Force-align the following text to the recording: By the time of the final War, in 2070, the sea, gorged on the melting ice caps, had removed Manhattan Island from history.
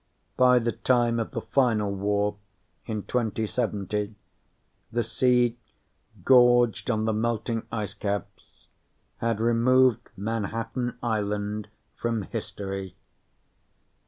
By 0.35 0.57
the 0.57 0.71
time 0.71 1.19
of 1.19 1.29
the 1.29 1.41
final 1.41 1.93
War, 1.93 2.35
in 2.87 3.03
2070, 3.03 4.15
the 4.91 5.03
sea, 5.03 5.59
gorged 6.25 6.89
on 6.89 7.05
the 7.05 7.13
melting 7.13 7.67
ice 7.71 7.93
caps, 7.93 8.65
had 9.17 9.39
removed 9.39 10.09
Manhattan 10.17 10.97
Island 11.03 11.67
from 11.95 12.23
history. 12.23 12.95